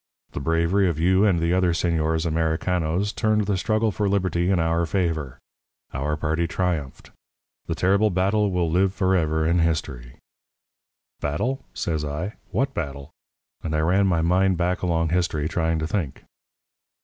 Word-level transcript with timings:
The 0.31 0.39
bravery 0.39 0.89
of 0.89 0.99
you 0.99 1.25
and 1.25 1.37
the 1.39 1.53
other 1.53 1.73
señores 1.73 2.25
Americanos 2.25 3.13
turned 3.13 3.45
the 3.45 3.55
struggle 3.55 3.91
for 3.91 4.09
liberty 4.09 4.49
in 4.49 4.57
our 4.57 4.87
favour. 4.87 5.37
Our 5.93 6.17
party 6.17 6.47
triumphed. 6.47 7.11
The 7.67 7.75
terrible 7.75 8.09
battle 8.09 8.49
will 8.49 8.67
live 8.67 8.95
forever 8.95 9.45
in 9.45 9.59
history. 9.59 10.15
"'Battle?' 11.19 11.63
says 11.75 12.03
I; 12.03 12.33
'what 12.49 12.73
battle?' 12.73 13.11
and 13.61 13.75
I 13.75 13.79
ran 13.81 14.07
my 14.07 14.23
mind 14.23 14.57
back 14.57 14.81
along 14.81 15.09
history, 15.09 15.47
trying 15.47 15.77
to 15.77 15.85
think. 15.85 16.23